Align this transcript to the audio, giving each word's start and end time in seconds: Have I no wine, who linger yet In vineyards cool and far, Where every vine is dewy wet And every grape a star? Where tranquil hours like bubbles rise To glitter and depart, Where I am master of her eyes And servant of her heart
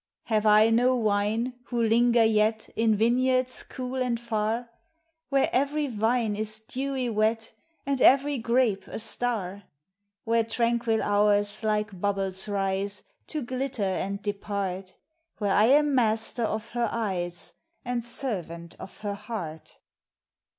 Have 0.23 0.47
I 0.47 0.71
no 0.71 0.95
wine, 0.95 1.53
who 1.65 1.79
linger 1.83 2.23
yet 2.25 2.67
In 2.75 2.95
vineyards 2.95 3.61
cool 3.61 4.01
and 4.01 4.19
far, 4.19 4.71
Where 5.29 5.47
every 5.53 5.85
vine 5.85 6.35
is 6.35 6.59
dewy 6.59 7.07
wet 7.07 7.51
And 7.85 8.01
every 8.01 8.39
grape 8.39 8.87
a 8.87 8.97
star? 8.97 9.61
Where 10.23 10.43
tranquil 10.43 11.03
hours 11.03 11.63
like 11.63 12.01
bubbles 12.01 12.47
rise 12.49 13.03
To 13.27 13.43
glitter 13.43 13.83
and 13.83 14.19
depart, 14.23 14.95
Where 15.37 15.53
I 15.53 15.65
am 15.65 15.93
master 15.93 16.45
of 16.45 16.69
her 16.69 16.89
eyes 16.91 17.53
And 17.85 18.03
servant 18.03 18.75
of 18.79 19.01
her 19.01 19.13
heart 19.13 19.77